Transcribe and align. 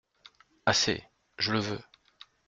Assez!… 0.65 1.03
je 1.37 1.51
le 1.51 1.59
veux!… 1.59 1.79